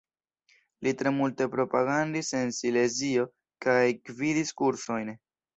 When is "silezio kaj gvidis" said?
2.61-4.57